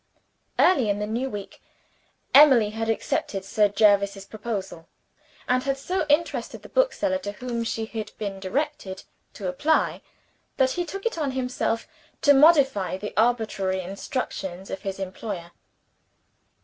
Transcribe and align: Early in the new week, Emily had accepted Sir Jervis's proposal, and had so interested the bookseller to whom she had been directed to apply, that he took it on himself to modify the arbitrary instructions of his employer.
Early 0.57 0.89
in 0.89 0.97
the 0.97 1.05
new 1.05 1.29
week, 1.29 1.61
Emily 2.33 2.71
had 2.71 2.89
accepted 2.89 3.45
Sir 3.45 3.67
Jervis's 3.69 4.25
proposal, 4.25 4.89
and 5.47 5.61
had 5.61 5.77
so 5.77 6.07
interested 6.09 6.63
the 6.63 6.69
bookseller 6.69 7.19
to 7.19 7.33
whom 7.33 7.63
she 7.63 7.85
had 7.85 8.11
been 8.17 8.39
directed 8.39 9.03
to 9.35 9.47
apply, 9.47 10.01
that 10.57 10.71
he 10.71 10.85
took 10.87 11.05
it 11.05 11.19
on 11.19 11.33
himself 11.33 11.87
to 12.23 12.33
modify 12.33 12.97
the 12.97 13.13
arbitrary 13.15 13.81
instructions 13.81 14.71
of 14.71 14.81
his 14.81 14.97
employer. 14.97 15.51